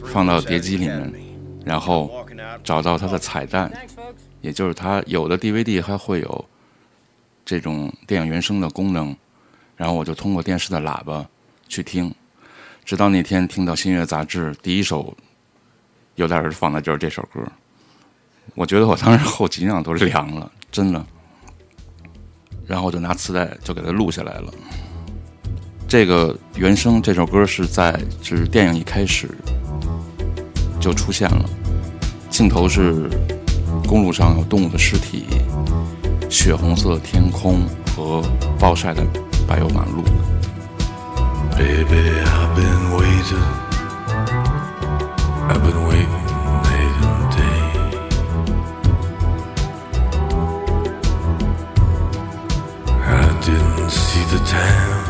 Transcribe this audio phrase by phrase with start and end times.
[0.05, 1.30] 放到碟机里面。
[1.65, 2.27] 然后
[2.65, 3.71] 找到它的彩蛋，
[4.41, 6.45] 也就是它有的 DVD 还会有
[7.45, 9.15] 这种电影原声的功能，
[9.77, 11.27] 然后我就通过电视的喇叭
[11.69, 12.15] 去听，
[12.85, 15.17] 直到那天听到《新月杂志》第一首
[16.17, 17.41] 有点儿放的就是这首歌，
[18.55, 21.05] 我觉得我当时后脊梁都凉了，真的。
[22.67, 24.53] 然后我就拿磁带就给它录下来了。
[25.89, 29.29] 这个原声这首歌是在就是电影一开始。
[30.81, 31.45] 就出现了，
[32.31, 33.09] 镜头是
[33.87, 35.27] 公路上有动物的尸体，
[36.31, 37.61] 血红色的天空
[37.95, 38.23] 和
[38.59, 39.05] 暴晒的
[39.47, 40.03] 柏油马路。
[54.53, 55.10] I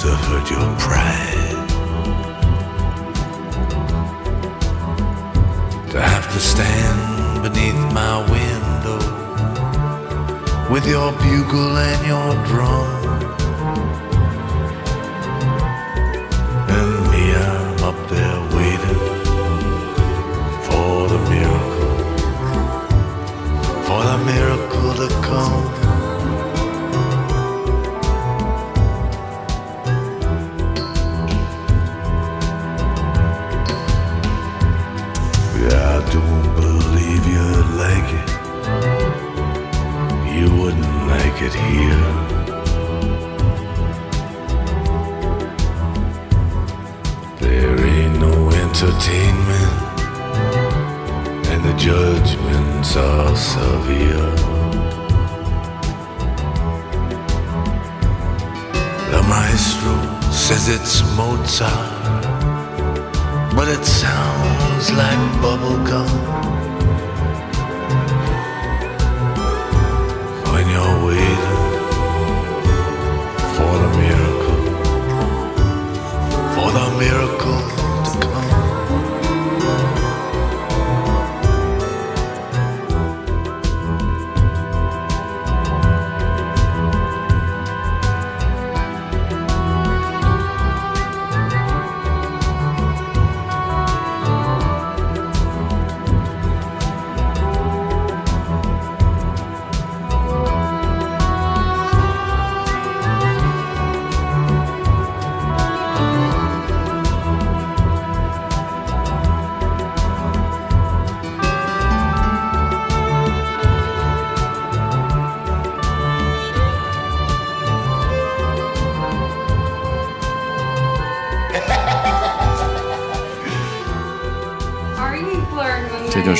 [0.00, 1.68] to hurt your pride.
[5.90, 9.00] To have to stand beneath my window
[10.72, 13.02] with your bugle and your drum.
[16.76, 19.02] And me, I'm up there waiting
[20.66, 21.94] for the miracle,
[23.86, 25.59] for the miracle to come.
[41.40, 42.04] Get here.
[47.38, 49.74] There ain't no entertainment,
[51.48, 54.30] and the judgments are severe.
[59.10, 59.96] The maestro
[60.30, 62.22] says it's Mozart,
[63.56, 66.39] but it sounds like bubblegum.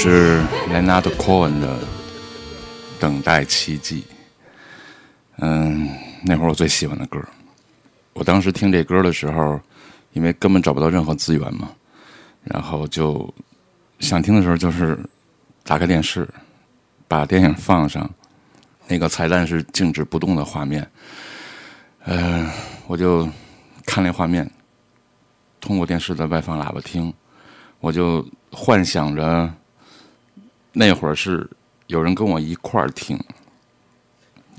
[0.03, 1.77] 是 Leonard Cohen 的
[2.99, 4.01] 《等待奇迹》。
[5.37, 5.91] 嗯，
[6.25, 7.23] 那会儿我最喜欢的歌。
[8.15, 9.61] 我当时听这歌的时候，
[10.15, 11.71] 因为根本找不到任何资源嘛，
[12.45, 13.31] 然后就
[13.99, 14.99] 想听的时候就是
[15.65, 16.27] 打开电视，
[17.07, 18.09] 把电影放上，
[18.89, 20.91] 那个彩蛋是静止不动的画面。
[22.07, 22.49] 嗯，
[22.87, 23.29] 我就
[23.85, 24.51] 看那画面，
[25.61, 27.13] 通过电视的外放喇叭听，
[27.81, 29.53] 我就幻想着。
[30.73, 31.49] 那会儿是
[31.89, 33.19] 有人跟我一块儿听，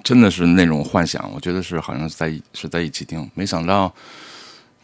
[0.03, 1.31] 真的是那种幻想。
[1.33, 3.93] 我觉得是好像是在是在一起听，没想到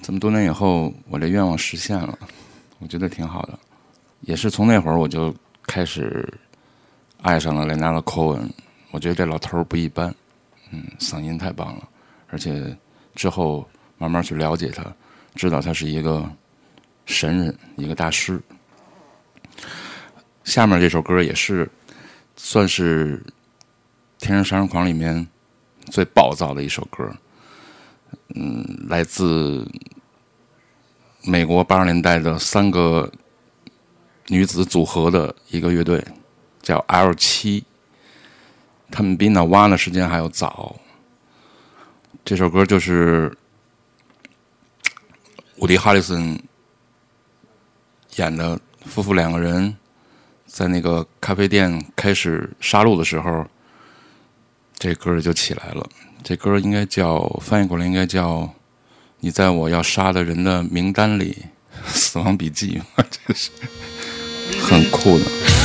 [0.01, 2.18] 这么多年以后，我这愿望实现了，
[2.79, 3.59] 我觉得挺好的。
[4.21, 5.33] 也是从那会儿我就
[5.63, 6.27] 开始
[7.21, 8.50] 爱上了雷纳德·科恩，
[8.91, 10.13] 我觉得这老头儿不一般，
[10.71, 11.88] 嗯，嗓音太棒了，
[12.29, 12.75] 而且
[13.15, 14.83] 之后慢慢去了解他，
[15.35, 16.27] 知道他是一个
[17.06, 18.41] 神人，一个大师。
[20.47, 21.69] 下面这首歌也是
[22.38, 23.17] 算是
[24.17, 25.27] 《天生杀人狂》里面
[25.88, 27.13] 最暴躁的一首歌。
[28.33, 29.69] 嗯，来自
[31.25, 33.11] 美国八十年代的三个
[34.27, 36.01] 女子组合的一个乐队，
[36.61, 37.65] 叫 L 七。
[38.89, 40.73] 他们比那挖的时间还要早。
[42.23, 43.38] 这首歌就是
[45.57, 46.41] 伍迪·哈里森
[48.15, 49.75] 演的夫妇两个人。
[50.47, 53.45] 在那个咖啡店开始杀戮的时候，
[54.79, 55.88] 这歌就起来了。
[56.23, 58.49] 这歌应该叫翻译过来应该叫
[59.21, 61.45] “你在我要杀的人的名单里”，
[61.88, 63.51] 死亡笔记，这是
[64.59, 65.56] 很酷的。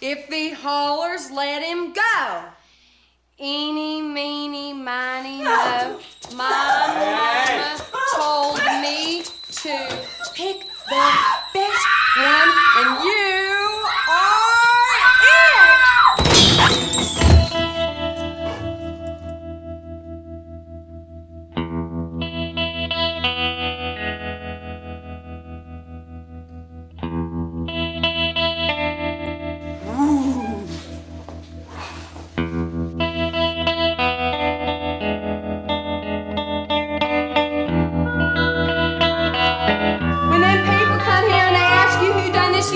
[0.00, 2.42] If he hollers, let him go.
[3.40, 6.00] Eeny, meeny, miny, mo.
[6.34, 6.65] My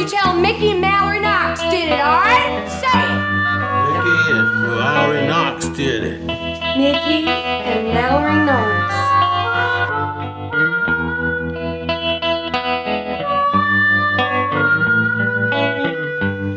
[0.00, 2.66] you tell Mickey Mallory Knox did it, alright?
[2.70, 3.20] Say it!
[3.92, 6.20] Mickey and Mallory Knox did it.
[6.78, 8.94] Mickey and Mallory Knox.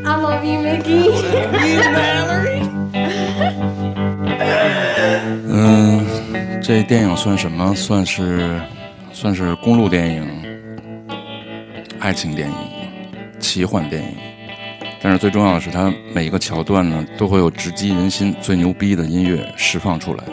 [0.06, 0.92] I love you, Mickey.
[1.06, 1.12] you,
[1.92, 2.60] Mallory.
[5.48, 6.06] 嗯，
[6.62, 7.74] 这电影算什么？
[7.76, 8.60] 算是
[9.12, 10.28] 算是公路电影，
[12.00, 12.73] 爱情电影。
[13.44, 14.16] 奇幻电影。
[15.02, 20.24] 但是最重要的是，它每一个桥段呢，都会有直击人心、最牛逼的音乐释放出来，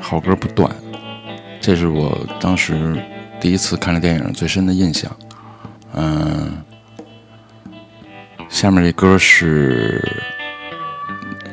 [0.00, 0.70] 好歌不断。
[1.60, 2.96] 这是我当时
[3.40, 5.10] 第一次看这电影最深的印象。
[5.94, 6.62] 嗯，
[8.48, 10.00] 下面这歌是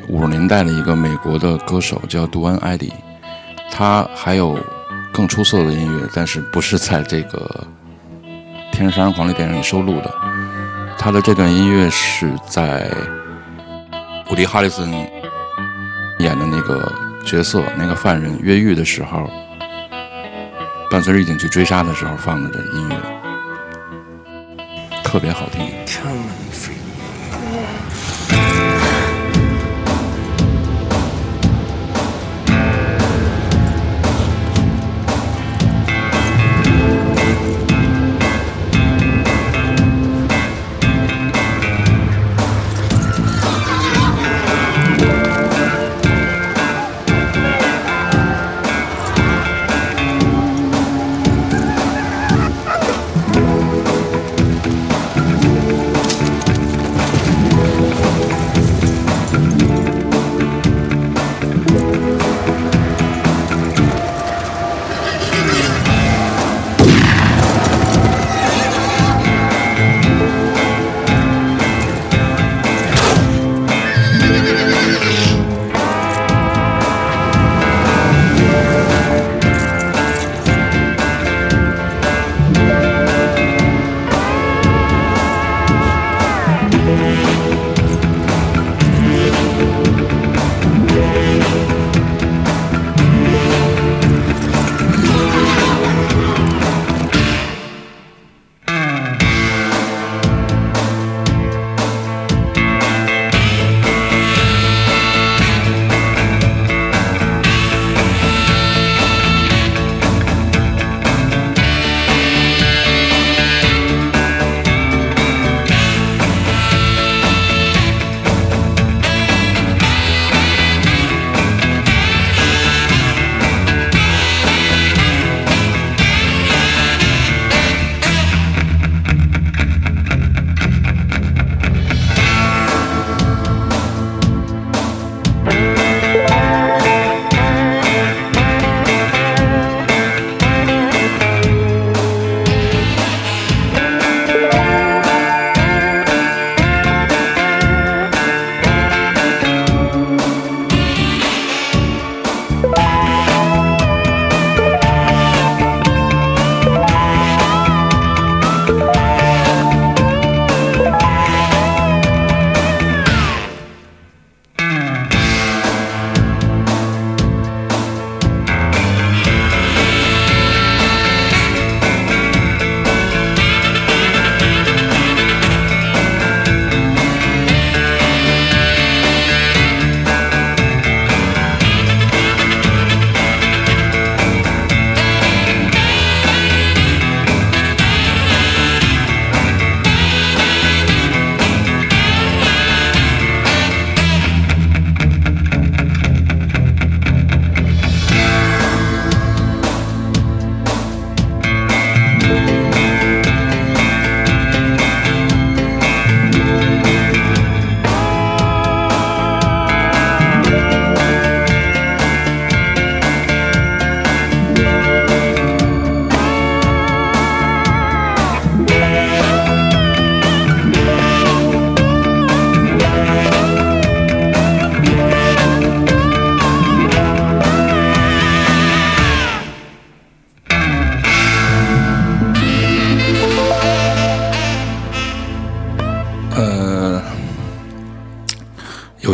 [0.08, 2.92] 五十年代的一个美国的歌手，叫杜安·艾迪。
[3.72, 4.56] 他还有
[5.12, 7.66] 更出色的音乐，但是不是在这个
[8.70, 10.14] 《天生杀人狂》这电影里收录的。
[11.06, 12.90] 他的这段音乐是在
[14.28, 14.90] 伍迪·哈里森
[16.18, 16.92] 演的那个
[17.24, 19.30] 角色，那个犯人越狱的时候，
[20.90, 22.96] 伴随着狱警去追杀的时候放的这音乐，
[25.04, 25.64] 特别好听。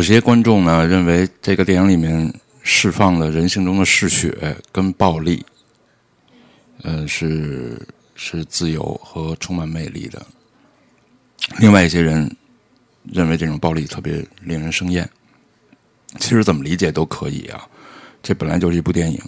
[0.03, 2.29] 有些观众呢认为这个电影里面
[2.61, 5.45] 释放了人性中的嗜血跟暴力，
[6.81, 7.81] 呃，是
[8.13, 10.21] 是自由和充满魅力的。
[11.57, 12.29] 另外一些人
[13.13, 15.09] 认为这种暴力特别令人生厌。
[16.19, 17.65] 其实怎么理解都可以啊，
[18.21, 19.21] 这本来就是一部电影，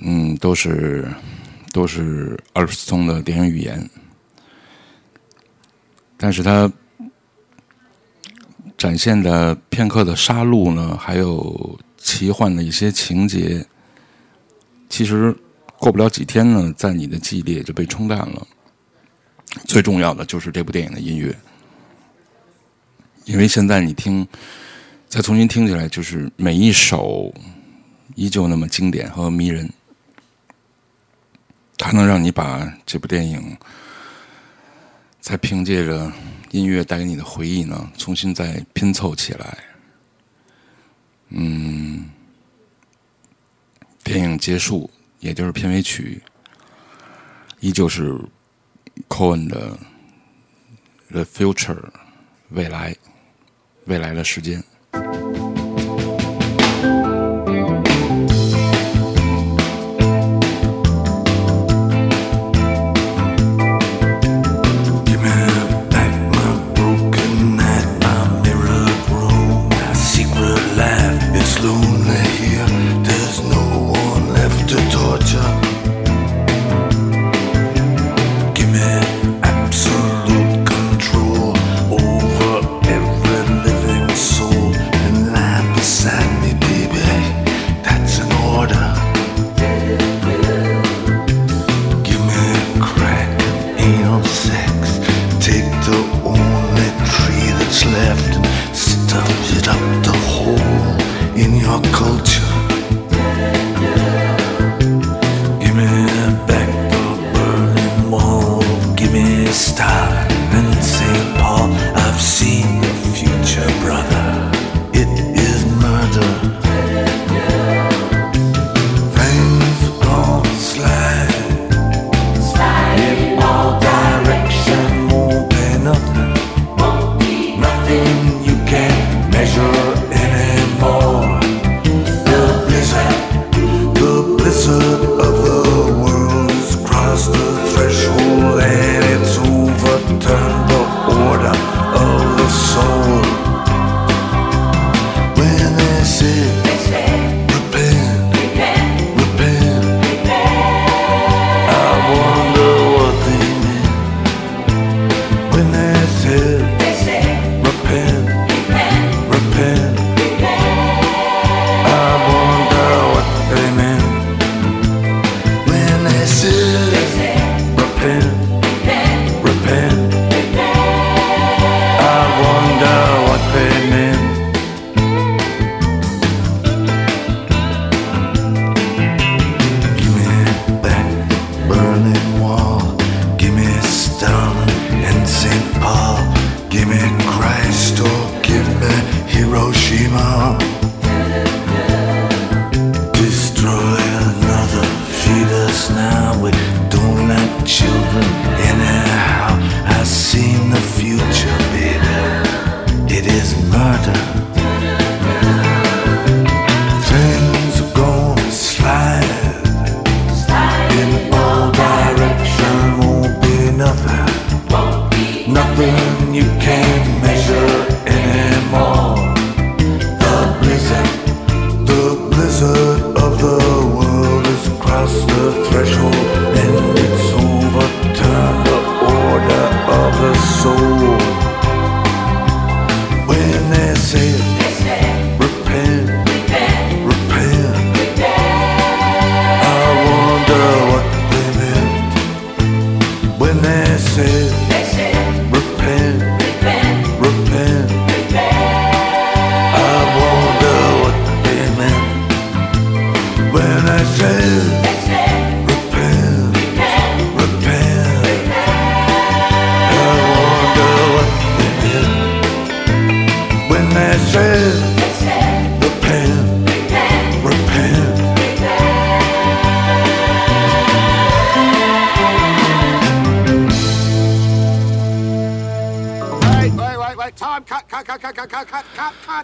[0.00, 1.08] 嗯，都是
[1.72, 3.88] 都是阿尔斯通的电影语言，
[6.16, 6.70] 但是它
[8.80, 13.62] 展现的片刻的杀戮呢，还有奇幻的一些情节，
[14.88, 15.36] 其实
[15.78, 18.46] 过不了几天呢，在你的记忆里也就被冲淡了。
[19.66, 21.36] 最重要的就是这部电影的音乐，
[23.26, 24.26] 因为现在你听，
[25.10, 27.30] 再重新听起来，就是每一首
[28.14, 29.70] 依旧那么经典和迷人，
[31.76, 33.54] 它能让你把这部电影
[35.20, 36.12] 才凭借着
[36.50, 39.58] 音乐带给你的回忆呢，重新再拼凑起来。
[41.28, 42.10] 嗯，
[44.02, 46.22] 电影结束，也就是片尾曲，
[47.60, 48.18] 依旧是。
[49.08, 49.78] Cohen 的
[51.12, 51.74] 《The Future》
[52.50, 52.94] 未来，
[53.86, 54.62] 未来的时间。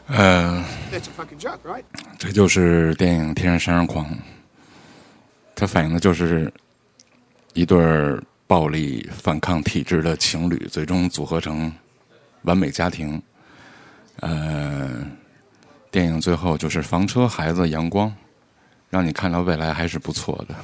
[0.07, 0.65] 呃，
[2.17, 4.07] 这就是电影《天生杀人狂》，
[5.55, 6.53] 它反映的就是
[7.55, 7.77] 一对
[8.47, 11.73] 暴力反抗体制的情侣，最终组合成
[12.43, 13.21] 完美家庭。
[14.21, 15.05] 呃，
[15.91, 18.15] 电影最后就是房车、孩子、阳光，
[18.89, 20.55] 让你看到未来还是不错的。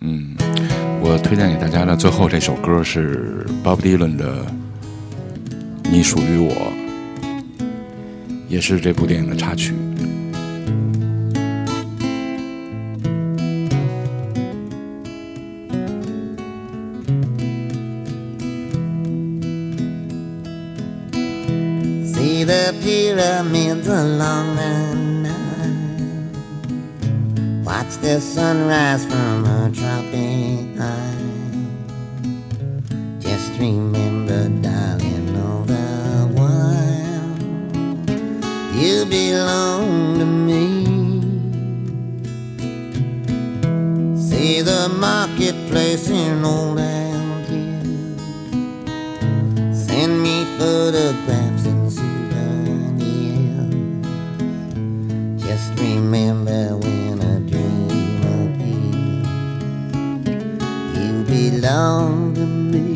[0.00, 0.34] 嗯，
[1.02, 4.44] 我推荐给大家的最后这首歌是 Bob Dylan 的
[5.94, 6.52] 《你属于我》，
[8.48, 9.72] 也是这部电影的插曲。
[22.12, 26.32] See the pyramids along the Nile.
[27.64, 31.14] Watch the sunrise from a tropic isle.
[33.20, 34.03] Just remember,
[39.34, 40.66] belong to me.
[44.28, 48.20] See the marketplace in old Algiers.
[49.86, 53.74] Send me photographs and souvenirs.
[55.44, 59.26] Just remember when a dream appears,
[60.98, 62.86] you belong to me.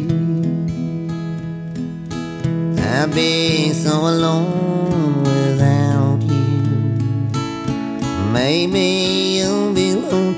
[2.80, 4.57] I'd be so alone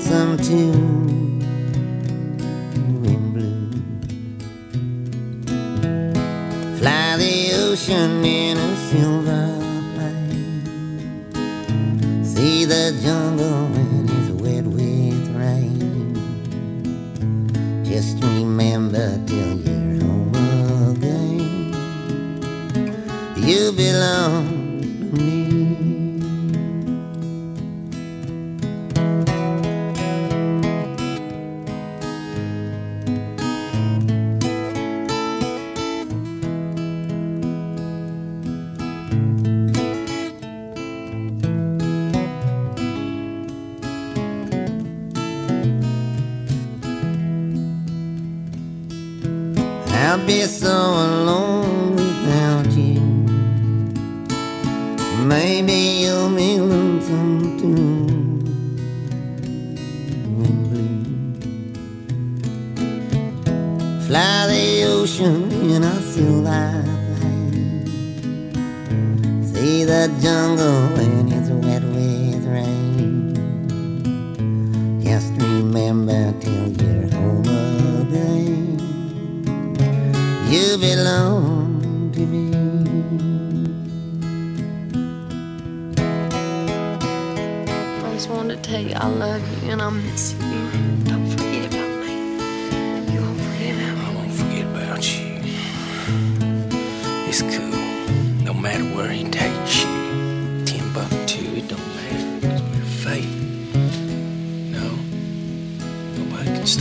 [0.01, 0.73] lonesome too.
[3.05, 3.71] In blue.
[6.79, 9.59] Fly the ocean in a silver
[9.95, 10.65] plane.
[12.25, 16.15] See the jungle when it's wet with rain.
[17.85, 20.35] Just remember till you're home
[20.97, 21.75] again.
[23.37, 24.50] You belong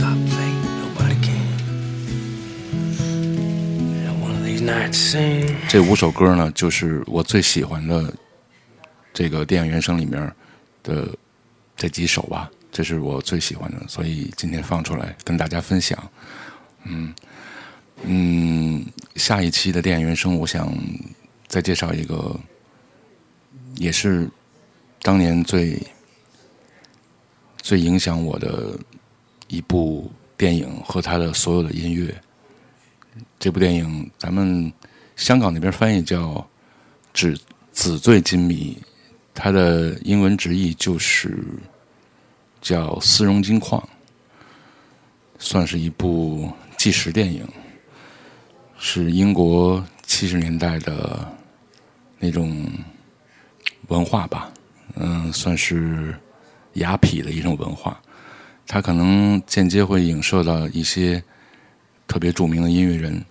[0.00, 0.56] stop fate.
[0.80, 1.38] Nobody can
[5.68, 8.12] 这五首歌呢，就是我最喜欢的
[9.12, 10.32] 这个电影原声里面
[10.82, 11.08] 的
[11.76, 16.10] 这几首吧，这是我最喜欢的，所以今天放出来跟大家分享。
[16.84, 17.14] 嗯
[18.04, 18.86] 嗯，
[19.16, 20.72] 下一期的电影原声，我想
[21.46, 22.38] 再介绍一个，
[23.76, 24.30] 也是
[25.02, 25.78] 当年最
[27.60, 28.78] 最影响我的
[29.50, 32.14] 一部电影和它的所有的音乐。
[33.38, 34.72] 这部电影咱们
[35.16, 36.34] 香港那边翻译叫
[37.12, 37.38] 《纸
[37.72, 38.78] 纸醉金迷》，
[39.34, 41.36] 它的英文直译就是
[42.60, 43.80] 叫《丝绒金矿》，
[45.38, 47.46] 算是一部纪实电影，
[48.78, 51.28] 是英国七十年代的
[52.18, 52.66] 那种
[53.88, 54.52] 文化吧，
[54.94, 56.14] 嗯，算是
[56.74, 58.00] 雅痞的一种文化。
[58.66, 61.22] 它可能间接会影射到一些
[62.06, 63.24] 特别著名的音乐人。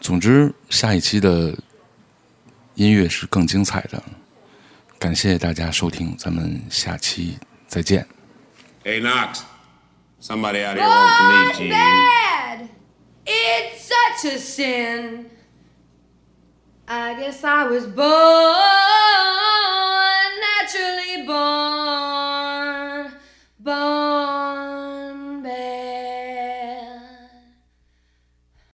[0.00, 1.56] 总之，下一期的
[2.74, 4.02] 音乐是更精彩的。
[4.98, 8.06] 感谢大家收听，咱们下期再见。
[8.84, 9.40] Hey, Knox.
[10.20, 11.72] Somebody out here wants to meet you.
[11.72, 12.68] Dad!
[13.24, 15.26] It's such a sin.
[16.86, 19.11] I guess I was born